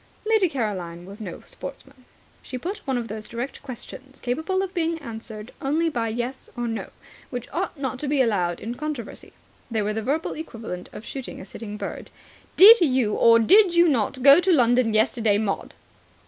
Lady 0.25 0.49
Caroline 0.49 1.05
was 1.05 1.21
no 1.21 1.43
sportsman. 1.45 2.05
She 2.41 2.57
put 2.57 2.79
one 2.87 2.97
of 2.97 3.07
those 3.07 3.27
direct 3.27 3.61
questions, 3.61 4.19
capable 4.19 4.63
of 4.63 4.73
being 4.73 4.97
answered 4.97 5.51
only 5.61 5.89
by 5.89 6.07
"Yes" 6.07 6.49
or 6.57 6.67
"No", 6.67 6.89
which 7.29 7.47
ought 7.53 7.79
not 7.79 7.99
to 7.99 8.07
be 8.07 8.19
allowed 8.19 8.59
in 8.59 8.73
controversy. 8.73 9.33
They 9.69 9.81
are 9.81 9.93
the 9.93 10.01
verbal 10.01 10.33
equivalent 10.33 10.89
of 10.91 11.05
shooting 11.05 11.39
a 11.39 11.45
sitting 11.45 11.77
bird. 11.77 12.09
"Did 12.55 12.81
you 12.81 13.13
or 13.13 13.37
did 13.37 13.75
you 13.75 13.87
not 13.87 14.23
go 14.23 14.39
to 14.39 14.51
London 14.51 14.95
yesterday, 14.95 15.37
Maud?" 15.37 15.75